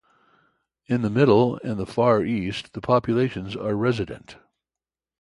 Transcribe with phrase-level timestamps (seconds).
[0.87, 4.35] In the Middle and Far East the populations are resident.